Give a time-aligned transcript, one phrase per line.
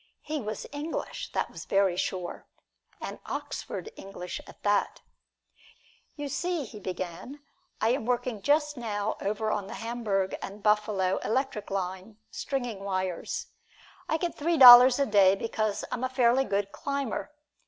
[0.23, 2.47] He was English, that was very sure
[2.99, 5.03] and Oxford English at that.
[6.15, 7.39] "You see," he began,
[7.79, 13.49] "I am working just now over on the Hamburg and Buffalo Electric Line, stringing wires.
[14.09, 17.31] I get three dollars a day because I'm a fairly good climber.